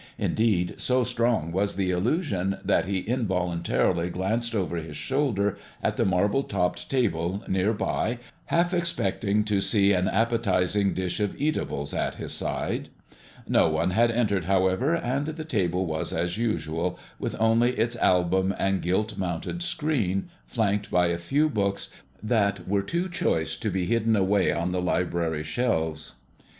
Indeed, 0.17 0.81
so 0.81 1.03
strong 1.03 1.51
was 1.51 1.75
the 1.75 1.91
illusion 1.91 2.57
that 2.65 2.85
he 2.85 3.01
involuntarily 3.01 4.09
glanced 4.09 4.55
over 4.55 4.77
his 4.77 4.97
shoulder 4.97 5.59
at 5.83 5.95
the 5.95 6.05
marble 6.05 6.41
topped 6.41 6.89
table 6.89 7.43
near 7.47 7.71
by, 7.71 8.17
half 8.45 8.73
expecting 8.73 9.43
to 9.43 9.61
see 9.61 9.93
an 9.93 10.07
appetizing 10.07 10.95
dish 10.95 11.19
of 11.19 11.39
eatables 11.39 11.93
at 11.93 12.15
his 12.15 12.31
side. 12.33 12.89
No 13.47 13.69
one 13.69 13.91
had 13.91 14.09
entered, 14.09 14.45
however, 14.45 14.95
and 14.95 15.27
the 15.27 15.45
table 15.45 15.85
was 15.85 16.11
as 16.11 16.35
usual, 16.35 16.97
with 17.19 17.35
only 17.39 17.73
its 17.77 17.95
album 17.97 18.55
and 18.57 18.81
gilt 18.81 19.19
mounted 19.19 19.61
screen, 19.61 20.29
flanked 20.47 20.89
by 20.89 21.09
a 21.09 21.19
few 21.19 21.47
books 21.47 21.91
that 22.23 22.67
were 22.67 22.81
too 22.81 23.07
choice 23.07 23.55
to 23.57 23.69
be 23.69 23.85
hidden 23.85 24.15
away 24.15 24.51
on 24.51 24.71
the 24.71 24.81
library 24.81 25.43
shelves. 25.43 26.13